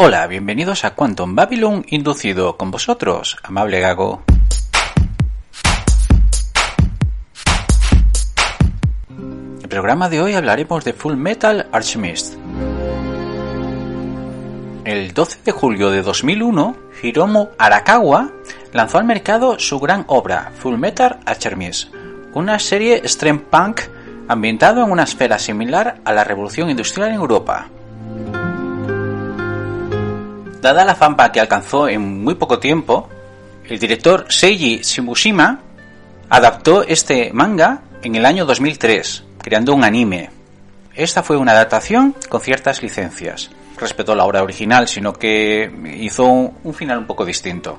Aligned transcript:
Hola, 0.00 0.28
bienvenidos 0.28 0.84
a 0.84 0.94
Quantum 0.94 1.34
Babylon 1.34 1.84
inducido 1.88 2.56
con 2.56 2.70
vosotros, 2.70 3.36
amable 3.42 3.80
Gago. 3.80 4.22
En 9.10 9.58
el 9.60 9.68
programa 9.68 10.08
de 10.08 10.22
hoy 10.22 10.34
hablaremos 10.34 10.84
de 10.84 10.92
Full 10.92 11.16
Metal 11.16 11.68
Alchemist. 11.72 12.34
El 14.84 15.12
12 15.14 15.40
de 15.44 15.50
julio 15.50 15.90
de 15.90 16.02
2001, 16.02 16.76
Hiromu 17.02 17.48
Arakawa 17.58 18.30
lanzó 18.72 18.98
al 18.98 19.04
mercado 19.04 19.58
su 19.58 19.80
gran 19.80 20.04
obra, 20.06 20.52
Full 20.60 20.78
Metal 20.78 21.18
Alchemist, 21.26 21.92
una 22.34 22.60
serie 22.60 23.02
steampunk 23.04 23.80
ambientado 24.28 24.84
en 24.84 24.92
una 24.92 25.02
esfera 25.02 25.40
similar 25.40 25.96
a 26.04 26.12
la 26.12 26.22
revolución 26.22 26.70
industrial 26.70 27.08
en 27.08 27.16
Europa. 27.16 27.68
Dada 30.60 30.84
la 30.84 30.96
fama 30.96 31.30
que 31.30 31.40
alcanzó 31.40 31.88
en 31.88 32.22
muy 32.22 32.34
poco 32.34 32.58
tiempo, 32.58 33.08
el 33.64 33.78
director 33.78 34.26
Seiji 34.28 34.78
Shibushima 34.78 35.60
adaptó 36.28 36.82
este 36.82 37.30
manga 37.32 37.82
en 38.02 38.16
el 38.16 38.26
año 38.26 38.44
2003, 38.44 39.24
creando 39.40 39.74
un 39.74 39.84
anime. 39.84 40.30
Esta 40.94 41.22
fue 41.22 41.36
una 41.36 41.52
adaptación 41.52 42.14
con 42.28 42.40
ciertas 42.40 42.82
licencias. 42.82 43.50
Respetó 43.76 44.16
la 44.16 44.24
obra 44.24 44.42
original, 44.42 44.88
sino 44.88 45.12
que 45.12 45.70
hizo 45.96 46.24
un 46.24 46.74
final 46.74 46.98
un 46.98 47.06
poco 47.06 47.24
distinto. 47.24 47.78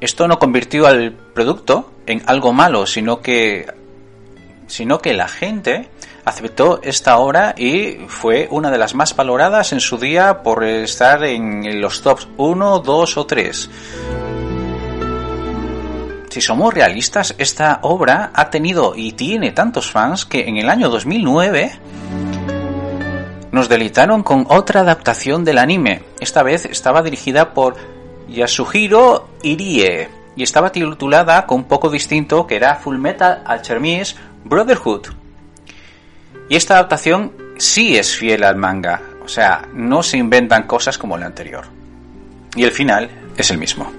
Esto 0.00 0.26
no 0.26 0.40
convirtió 0.40 0.88
al 0.88 1.12
producto 1.12 1.92
en 2.06 2.22
algo 2.26 2.52
malo, 2.52 2.84
sino 2.84 3.20
que 3.20 3.66
sino 4.66 5.00
que 5.00 5.14
la 5.14 5.28
gente 5.28 5.88
aceptó 6.24 6.80
esta 6.82 7.18
obra 7.18 7.54
y 7.56 7.98
fue 8.08 8.48
una 8.50 8.70
de 8.70 8.78
las 8.78 8.94
más 8.94 9.14
valoradas 9.14 9.72
en 9.72 9.80
su 9.80 9.96
día 9.96 10.42
por 10.42 10.64
estar 10.64 11.24
en 11.24 11.80
los 11.80 12.02
tops 12.02 12.28
1, 12.36 12.80
2 12.80 13.16
o 13.16 13.26
3. 13.26 13.70
Si 16.28 16.40
somos 16.42 16.74
realistas, 16.74 17.34
esta 17.38 17.78
obra 17.82 18.30
ha 18.34 18.50
tenido 18.50 18.94
y 18.94 19.12
tiene 19.12 19.52
tantos 19.52 19.90
fans 19.90 20.26
que 20.26 20.48
en 20.48 20.58
el 20.58 20.68
año 20.68 20.90
2009 20.90 21.72
nos 23.52 23.70
delitaron 23.70 24.22
con 24.22 24.46
otra 24.50 24.80
adaptación 24.80 25.44
del 25.44 25.56
anime. 25.56 26.02
Esta 26.20 26.42
vez 26.42 26.66
estaba 26.66 27.00
dirigida 27.00 27.54
por 27.54 27.76
Yasuhiro 28.28 29.28
Irie 29.42 30.10
y 30.36 30.42
estaba 30.42 30.72
titulada 30.72 31.46
con 31.46 31.60
un 31.60 31.64
poco 31.64 31.88
distinto 31.88 32.46
que 32.46 32.56
era 32.56 32.74
Full 32.74 32.98
Metal 32.98 33.42
Alchemist 33.46 34.18
Brotherhood. 34.48 35.08
Y 36.48 36.54
esta 36.54 36.74
adaptación 36.74 37.32
sí 37.58 37.96
es 37.96 38.16
fiel 38.16 38.44
al 38.44 38.54
manga, 38.54 39.02
o 39.24 39.28
sea, 39.28 39.66
no 39.72 40.04
se 40.04 40.18
inventan 40.18 40.68
cosas 40.68 40.98
como 40.98 41.18
la 41.18 41.26
anterior. 41.26 41.64
Y 42.54 42.62
el 42.62 42.70
final 42.70 43.10
es 43.36 43.50
el 43.50 43.58
mismo. 43.58 43.90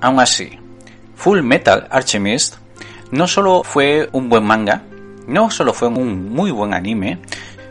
Aún 0.00 0.20
así, 0.20 0.58
Full 1.16 1.42
Metal 1.42 1.88
Alchemist 1.90 2.56
no 3.10 3.26
solo 3.26 3.64
fue 3.64 4.08
un 4.12 4.28
buen 4.28 4.44
manga, 4.44 4.82
no 5.26 5.50
solo 5.50 5.72
fue 5.72 5.88
un 5.88 6.32
muy 6.32 6.52
buen 6.52 6.72
anime, 6.72 7.18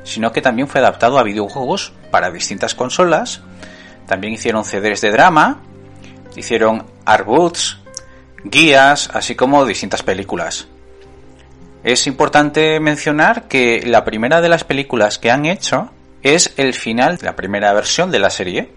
sino 0.03 0.33
que 0.33 0.41
también 0.41 0.67
fue 0.67 0.81
adaptado 0.81 1.19
a 1.19 1.23
videojuegos 1.23 1.93
para 2.11 2.31
distintas 2.31 2.75
consolas. 2.75 3.41
También 4.07 4.33
hicieron 4.33 4.65
CDs 4.65 4.99
de 4.99 5.11
drama, 5.11 5.61
hicieron 6.35 6.85
artbooks, 7.05 7.79
guías, 8.43 9.09
así 9.13 9.35
como 9.35 9.65
distintas 9.65 10.03
películas. 10.03 10.67
Es 11.83 12.07
importante 12.07 12.79
mencionar 12.79 13.47
que 13.47 13.83
la 13.85 14.05
primera 14.05 14.41
de 14.41 14.49
las 14.49 14.63
películas 14.63 15.17
que 15.17 15.31
han 15.31 15.45
hecho 15.45 15.89
es 16.21 16.53
el 16.57 16.73
final 16.73 17.17
de 17.17 17.25
la 17.25 17.35
primera 17.35 17.73
versión 17.73 18.09
de 18.09 18.19
la 18.19 18.29
serie, 18.29 18.71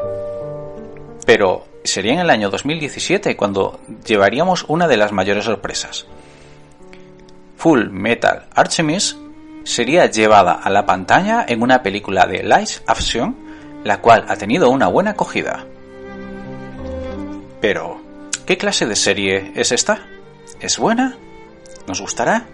pero 1.25 1.67
sería 1.85 2.15
en 2.15 2.19
el 2.21 2.31
año 2.31 2.51
2017 2.51 3.37
cuando 3.37 3.81
llevaríamos 4.05 4.65
una 4.69 4.89
de 4.89 4.97
las 4.97 5.13
mayores 5.13 5.45
sorpresas. 5.45 6.07
Full 7.57 7.91
Metal 7.91 8.47
Alchemist 8.55 9.17
sería 9.65 10.07
llevada 10.07 10.53
a 10.53 10.71
la 10.71 10.85
pantalla 10.85 11.45
en 11.49 11.63
una 11.63 11.83
película 11.83 12.27
de 12.27 12.43
live 12.43 12.71
action, 12.87 13.37
la 13.85 14.01
cual 14.01 14.25
ha 14.29 14.37
tenido 14.37 14.71
una 14.71 14.89
buena 14.89 15.13
acogida. 15.13 15.65
Pero, 17.61 18.01
¿Qué 18.47 18.57
clase 18.57 18.87
de 18.87 18.95
serie 18.95 19.51
es 19.57 19.73
esta? 19.73 20.07
¿Es 20.61 20.79
buena? 20.79 21.17
¿Nos 21.89 22.01
gustará? 22.01 22.47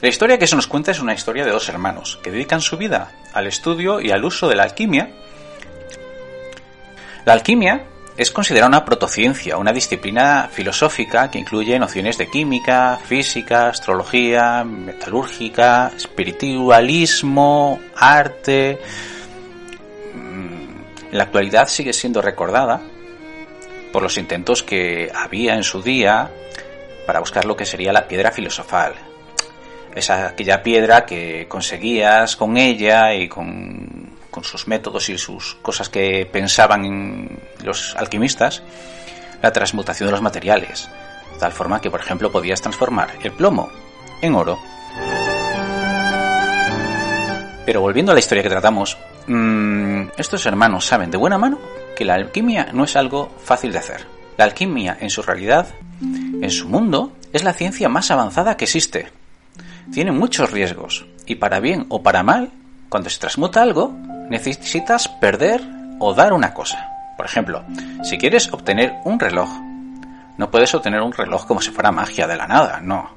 La 0.00 0.08
historia 0.08 0.38
que 0.38 0.46
se 0.46 0.56
nos 0.56 0.66
cuenta 0.66 0.92
es 0.92 1.00
una 1.00 1.12
historia 1.12 1.44
de 1.44 1.50
dos 1.50 1.68
hermanos 1.68 2.18
que 2.22 2.30
dedican 2.30 2.62
su 2.62 2.78
vida 2.78 3.12
al 3.34 3.46
estudio 3.46 4.00
y 4.00 4.10
al 4.10 4.24
uso 4.24 4.48
de 4.48 4.56
la 4.56 4.62
alquimia. 4.62 5.10
La 7.26 7.34
alquimia 7.34 7.84
es 8.16 8.30
considerada 8.30 8.68
una 8.68 8.86
protociencia, 8.86 9.58
una 9.58 9.74
disciplina 9.74 10.48
filosófica 10.50 11.30
que 11.30 11.38
incluye 11.38 11.78
nociones 11.78 12.16
de 12.16 12.30
química, 12.30 12.98
física, 13.04 13.68
astrología, 13.68 14.64
metalúrgica, 14.64 15.92
espiritualismo, 15.94 17.78
arte. 17.94 18.78
Mm, 20.14 21.10
en 21.12 21.18
la 21.18 21.24
actualidad 21.24 21.68
sigue 21.68 21.92
siendo 21.92 22.22
recordada 22.22 22.80
por 23.92 24.02
los 24.02 24.18
intentos 24.18 24.62
que 24.62 25.10
había 25.14 25.54
en 25.54 25.64
su 25.64 25.82
día 25.82 26.30
para 27.06 27.20
buscar 27.20 27.44
lo 27.44 27.56
que 27.56 27.64
sería 27.64 27.92
la 27.92 28.06
piedra 28.06 28.30
filosofal. 28.30 28.94
Es 29.94 30.10
aquella 30.10 30.62
piedra 30.62 31.06
que 31.06 31.46
conseguías 31.48 32.36
con 32.36 32.56
ella 32.56 33.14
y 33.14 33.28
con, 33.28 34.16
sus 34.42 34.68
métodos 34.68 35.08
y 35.08 35.18
sus 35.18 35.56
cosas 35.62 35.88
que 35.88 36.24
pensaban 36.30 37.28
los 37.64 37.96
alquimistas, 37.96 38.62
la 39.42 39.52
transmutación 39.52 40.06
de 40.06 40.12
los 40.12 40.22
materiales, 40.22 40.88
de 41.32 41.40
tal 41.40 41.50
forma 41.50 41.80
que, 41.80 41.90
por 41.90 42.00
ejemplo, 42.00 42.30
podías 42.30 42.60
transformar 42.60 43.10
el 43.22 43.32
plomo 43.32 43.68
en 44.22 44.34
oro. 44.36 44.58
Pero 47.66 47.80
volviendo 47.80 48.12
a 48.12 48.14
la 48.14 48.20
historia 48.20 48.44
que 48.44 48.48
tratamos, 48.48 48.96
mmm, 49.26 50.02
estos 50.16 50.46
hermanos 50.46 50.86
saben 50.86 51.10
de 51.10 51.18
buena 51.18 51.36
mano 51.36 51.58
que 51.98 52.04
la 52.04 52.14
alquimia 52.14 52.68
no 52.72 52.84
es 52.84 52.94
algo 52.94 53.28
fácil 53.42 53.72
de 53.72 53.78
hacer. 53.78 54.06
La 54.36 54.44
alquimia, 54.44 54.96
en 55.00 55.10
su 55.10 55.20
realidad, 55.20 55.66
en 56.00 56.48
su 56.48 56.68
mundo, 56.68 57.12
es 57.32 57.42
la 57.42 57.52
ciencia 57.52 57.88
más 57.88 58.12
avanzada 58.12 58.56
que 58.56 58.66
existe. 58.66 59.10
Tiene 59.92 60.12
muchos 60.12 60.52
riesgos, 60.52 61.06
y 61.26 61.34
para 61.34 61.58
bien 61.58 61.86
o 61.88 62.00
para 62.00 62.22
mal, 62.22 62.52
cuando 62.88 63.10
se 63.10 63.18
transmuta 63.18 63.62
algo, 63.62 63.96
necesitas 64.30 65.08
perder 65.08 65.60
o 65.98 66.14
dar 66.14 66.32
una 66.32 66.54
cosa. 66.54 66.88
Por 67.16 67.26
ejemplo, 67.26 67.64
si 68.04 68.16
quieres 68.16 68.52
obtener 68.52 68.94
un 69.04 69.18
reloj, 69.18 69.48
no 70.36 70.52
puedes 70.52 70.72
obtener 70.76 71.00
un 71.02 71.12
reloj 71.12 71.48
como 71.48 71.60
si 71.60 71.72
fuera 71.72 71.90
magia 71.90 72.28
de 72.28 72.36
la 72.36 72.46
nada, 72.46 72.78
no. 72.80 73.10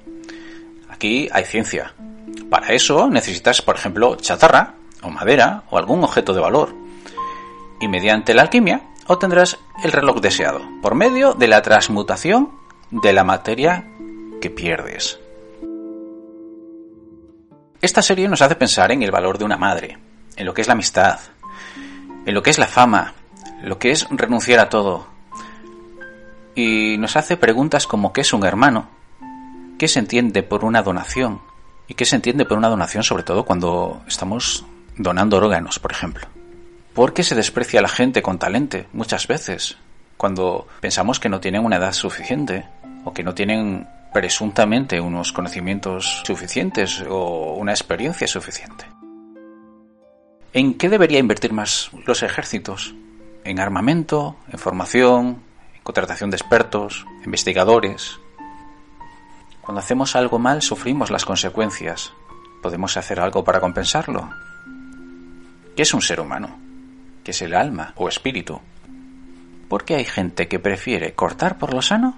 Aquí 0.90 1.30
hay 1.32 1.46
ciencia. 1.46 1.94
Para 2.50 2.70
eso 2.70 3.08
necesitas, 3.12 3.62
por 3.62 3.76
ejemplo, 3.76 4.16
chatarra, 4.16 4.74
o 5.04 5.12
madera, 5.12 5.66
o 5.70 5.78
algún 5.78 6.04
objeto 6.04 6.34
de 6.34 6.42
valor 6.42 6.81
y 7.82 7.88
mediante 7.88 8.34
la 8.34 8.44
alquimia 8.44 8.84
obtendrás 9.08 9.60
el 9.84 9.92
reloj 9.92 10.22
deseado 10.22 10.62
por 10.82 10.96
medio 10.96 11.34
de 11.34 11.48
la 11.48 11.62
transmutación 11.62 12.52
de 12.92 13.12
la 13.12 13.24
materia 13.24 13.86
que 14.40 14.50
pierdes. 14.50 15.20
Esta 17.82 18.02
serie 18.02 18.30
nos 18.30 18.42
hace 18.42 18.56
pensar 18.56 18.92
en 18.92 19.02
el 19.02 19.12
valor 19.12 19.38
de 19.38 19.46
una 19.46 19.58
madre, 19.58 19.98
en 20.36 20.46
lo 20.46 20.54
que 20.54 20.62
es 20.62 20.68
la 20.68 20.74
amistad, 20.74 21.20
en 22.26 22.34
lo 22.34 22.44
que 22.44 22.52
es 22.52 22.60
la 22.60 22.68
fama, 22.68 23.16
lo 23.64 23.80
que 23.80 23.92
es 23.92 24.08
renunciar 24.12 24.60
a 24.60 24.70
todo. 24.70 25.08
Y 26.54 26.98
nos 27.00 27.16
hace 27.16 27.38
preguntas 27.38 27.88
como 27.88 28.14
qué 28.14 28.22
es 28.22 28.34
un 28.34 28.46
hermano, 28.46 28.88
qué 29.80 29.88
se 29.88 30.00
entiende 30.00 30.44
por 30.44 30.64
una 30.64 30.84
donación 30.84 31.42
y 31.88 31.96
qué 31.96 32.06
se 32.06 32.16
entiende 32.16 32.46
por 32.46 32.60
una 32.60 32.70
donación 32.70 33.04
sobre 33.04 33.24
todo 33.24 33.46
cuando 33.46 34.04
estamos 34.08 34.66
donando 34.98 35.38
órganos, 35.38 35.80
por 35.80 35.92
ejemplo. 35.92 36.28
¿Por 36.94 37.14
qué 37.14 37.24
se 37.24 37.36
desprecia 37.36 37.80
a 37.80 37.84
la 37.84 37.90
gente 37.90 38.22
con 38.22 38.38
talento 38.38 38.80
muchas 38.92 39.26
veces? 39.28 39.78
Cuando 40.18 40.68
pensamos 40.82 41.22
que 41.22 41.30
no 41.30 41.40
tienen 41.40 41.64
una 41.64 41.78
edad 41.78 41.94
suficiente 41.94 42.66
o 43.06 43.14
que 43.14 43.24
no 43.24 43.34
tienen 43.34 43.88
presuntamente 44.14 45.00
unos 45.00 45.32
conocimientos 45.32 46.22
suficientes 46.26 47.02
o 47.10 47.54
una 47.54 47.72
experiencia 47.72 48.28
suficiente. 48.28 48.86
¿En 50.52 50.74
qué 50.74 50.90
debería 50.90 51.20
invertir 51.20 51.54
más 51.54 51.92
los 52.06 52.24
ejércitos? 52.24 52.94
¿En 53.46 53.62
armamento? 53.62 54.36
¿En 54.52 54.60
formación? 54.60 55.42
¿En 55.76 55.84
contratación 55.84 56.30
de 56.30 56.36
expertos? 56.36 57.06
¿Investigadores? 57.24 58.20
Cuando 59.62 59.80
hacemos 59.80 60.18
algo 60.18 60.40
mal 60.40 60.62
sufrimos 60.62 61.10
las 61.10 61.24
consecuencias. 61.24 62.12
¿Podemos 62.62 62.98
hacer 62.98 63.22
algo 63.22 63.46
para 63.46 63.62
compensarlo? 63.62 64.30
¿Qué 65.74 65.84
es 65.84 65.94
un 65.94 66.02
ser 66.02 66.20
humano? 66.20 66.71
¿Qué 67.24 67.32
es 67.32 67.42
el 67.42 67.54
alma 67.54 67.94
o 67.96 68.08
espíritu? 68.10 68.60
¿Por 69.70 69.86
qué 69.86 69.96
hay 69.96 70.06
gente 70.06 70.48
que 70.48 70.60
prefiere 70.60 71.14
cortar 71.14 71.58
por 71.58 71.74
lo 71.74 71.82
sano 71.82 72.18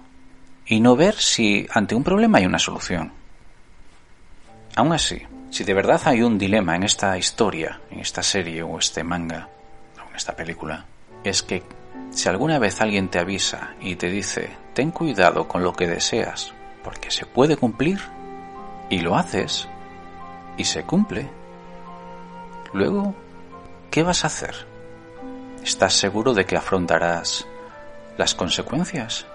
y 0.66 0.80
no 0.80 0.96
ver 0.96 1.16
si 1.16 1.68
ante 1.72 1.96
un 1.96 2.04
problema 2.04 2.38
hay 2.38 2.46
una 2.46 2.60
solución. 2.60 3.12
Aún 4.76 4.94
así, 4.94 5.22
si 5.50 5.64
de 5.64 5.74
verdad 5.74 6.02
hay 6.06 6.22
un 6.22 6.38
dilema 6.38 6.76
en 6.76 6.84
esta 6.84 7.18
historia, 7.18 7.82
en 7.92 8.00
esta 8.00 8.24
serie 8.24 8.64
o 8.64 8.80
este 8.80 9.04
manga, 9.04 9.50
o 10.04 10.10
en 10.10 10.16
esta 10.16 10.36
película, 10.36 10.86
es 11.24 11.44
que 11.44 11.64
si 12.12 12.30
alguna 12.30 12.60
vez 12.60 12.82
alguien 12.82 13.10
te 13.10 13.20
avisa 13.20 13.76
y 13.82 13.96
te 13.96 14.10
dice, 14.10 14.52
ten 14.74 14.92
cuidado 14.92 15.48
con 15.48 15.64
lo 15.64 15.74
que 15.74 15.88
deseas, 15.88 16.54
porque 16.84 17.12
se 17.12 17.26
puede 17.26 17.58
cumplir, 17.58 18.00
y 18.90 19.00
lo 19.00 19.16
haces, 19.16 19.68
y 20.58 20.66
se 20.66 20.84
cumple, 20.84 21.30
luego, 22.74 23.14
¿qué 23.92 24.04
vas 24.04 24.24
a 24.24 24.28
hacer? 24.28 24.73
¿Estás 25.64 25.94
seguro 25.94 26.34
de 26.34 26.46
que 26.46 26.58
afrontarás 26.58 27.48
las 28.18 28.36
consecuencias? 28.36 29.26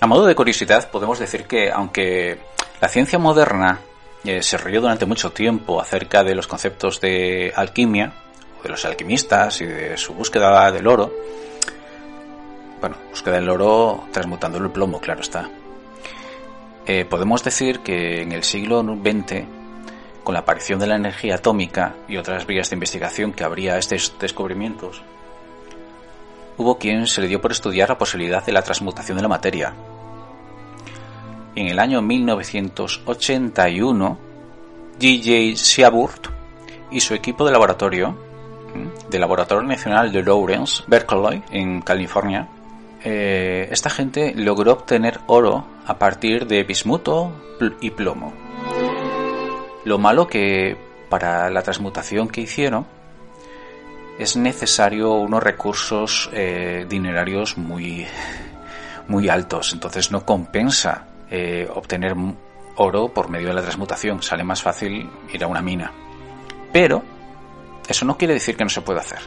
A 0.00 0.06
modo 0.06 0.26
de 0.26 0.34
curiosidad, 0.34 0.90
podemos 0.90 1.18
decir 1.18 1.44
que 1.44 1.72
aunque 1.72 2.38
la 2.80 2.88
ciencia 2.88 3.18
moderna 3.18 3.80
eh, 4.24 4.42
se 4.42 4.58
rió 4.58 4.80
durante 4.80 5.06
mucho 5.06 5.32
tiempo 5.32 5.80
acerca 5.80 6.22
de 6.22 6.34
los 6.34 6.46
conceptos 6.46 7.00
de 7.00 7.52
alquimia, 7.56 8.12
o 8.60 8.62
de 8.62 8.68
los 8.68 8.84
alquimistas 8.84 9.60
y 9.60 9.66
de 9.66 9.96
su 9.96 10.12
búsqueda 10.12 10.70
del 10.70 10.86
oro, 10.86 11.12
bueno, 12.80 12.96
búsqueda 13.10 13.36
del 13.36 13.48
oro 13.48 14.08
transmutándolo 14.12 14.66
el 14.66 14.72
plomo, 14.72 15.00
claro 15.00 15.22
está. 15.22 15.48
Eh, 16.86 17.04
podemos 17.04 17.42
decir 17.42 17.80
que 17.80 18.22
en 18.22 18.32
el 18.32 18.44
siglo 18.44 18.82
XX, 18.82 19.44
con 20.28 20.34
la 20.34 20.40
aparición 20.40 20.78
de 20.78 20.86
la 20.86 20.96
energía 20.96 21.36
atómica 21.36 21.94
y 22.06 22.18
otras 22.18 22.46
vías 22.46 22.68
de 22.68 22.76
investigación 22.76 23.32
que 23.32 23.44
habría 23.44 23.78
estos 23.78 24.12
descubrimientos, 24.20 25.00
hubo 26.58 26.76
quien 26.76 27.06
se 27.06 27.22
le 27.22 27.28
dio 27.28 27.40
por 27.40 27.50
estudiar 27.50 27.88
la 27.88 27.96
posibilidad 27.96 28.44
de 28.44 28.52
la 28.52 28.60
transmutación 28.60 29.16
de 29.16 29.22
la 29.22 29.30
materia. 29.30 29.72
En 31.54 31.68
el 31.68 31.78
año 31.78 32.02
1981, 32.02 34.18
G.J. 35.00 35.56
Siaburt 35.56 36.26
y 36.90 37.00
su 37.00 37.14
equipo 37.14 37.46
de 37.46 37.52
laboratorio, 37.52 38.14
del 39.08 39.20
Laboratorio 39.22 39.66
Nacional 39.66 40.12
de 40.12 40.22
Lawrence, 40.22 40.84
Berkeley, 40.86 41.42
en 41.50 41.80
California, 41.80 42.46
eh, 43.02 43.66
esta 43.70 43.88
gente 43.88 44.34
logró 44.36 44.74
obtener 44.74 45.20
oro 45.26 45.64
a 45.86 45.98
partir 45.98 46.46
de 46.46 46.64
bismuto 46.64 47.32
y 47.80 47.88
plomo. 47.88 48.47
Lo 49.88 49.96
malo 49.96 50.26
que 50.26 50.76
para 51.08 51.48
la 51.48 51.62
transmutación 51.62 52.28
que 52.28 52.42
hicieron 52.42 52.86
es 54.18 54.36
necesario 54.36 55.14
unos 55.14 55.42
recursos 55.42 56.28
eh, 56.34 56.84
dinerarios 56.86 57.56
muy, 57.56 58.06
muy 59.06 59.30
altos, 59.30 59.72
entonces 59.72 60.10
no 60.10 60.26
compensa 60.26 61.06
eh, 61.30 61.66
obtener 61.74 62.14
oro 62.76 63.08
por 63.14 63.30
medio 63.30 63.48
de 63.48 63.54
la 63.54 63.62
transmutación, 63.62 64.22
sale 64.22 64.44
más 64.44 64.60
fácil 64.60 65.08
ir 65.32 65.42
a 65.42 65.46
una 65.46 65.62
mina. 65.62 65.90
Pero 66.70 67.02
eso 67.88 68.04
no 68.04 68.18
quiere 68.18 68.34
decir 68.34 68.58
que 68.58 68.64
no 68.64 68.70
se 68.70 68.82
pueda 68.82 69.00
hacer. 69.00 69.20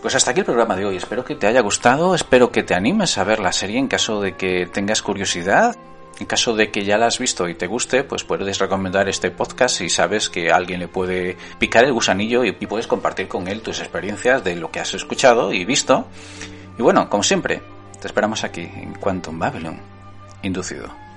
Pues 0.00 0.14
hasta 0.14 0.30
aquí 0.30 0.40
el 0.40 0.46
programa 0.46 0.76
de 0.76 0.86
hoy. 0.86 0.96
Espero 0.96 1.26
que 1.26 1.34
te 1.34 1.46
haya 1.46 1.60
gustado, 1.60 2.14
espero 2.14 2.50
que 2.50 2.62
te 2.62 2.74
animes 2.74 3.18
a 3.18 3.24
ver 3.24 3.40
la 3.40 3.52
serie 3.52 3.78
en 3.78 3.86
caso 3.86 4.22
de 4.22 4.34
que 4.34 4.64
tengas 4.64 5.02
curiosidad. 5.02 5.76
En 6.20 6.26
caso 6.26 6.54
de 6.54 6.70
que 6.70 6.84
ya 6.84 6.98
la 6.98 7.06
has 7.06 7.18
visto 7.18 7.48
y 7.48 7.54
te 7.54 7.66
guste, 7.66 8.02
pues 8.02 8.24
puedes 8.24 8.58
recomendar 8.58 9.08
este 9.08 9.30
podcast 9.30 9.76
si 9.76 9.88
sabes 9.88 10.28
que 10.28 10.50
alguien 10.50 10.80
le 10.80 10.88
puede 10.88 11.36
picar 11.58 11.84
el 11.84 11.92
gusanillo 11.92 12.44
y, 12.44 12.52
puedes 12.52 12.88
compartir 12.88 13.28
con 13.28 13.46
él 13.46 13.62
tus 13.62 13.78
experiencias 13.78 14.42
de 14.42 14.56
lo 14.56 14.70
que 14.70 14.80
has 14.80 14.94
escuchado 14.94 15.52
y 15.52 15.64
visto. 15.64 16.06
Y 16.76 16.82
bueno, 16.82 17.08
como 17.08 17.22
siempre, 17.22 17.62
te 18.00 18.08
esperamos 18.08 18.42
aquí 18.42 18.62
en 18.62 18.94
Quantum 18.94 19.38
Babylon, 19.38 19.80
inducido. 20.42 21.07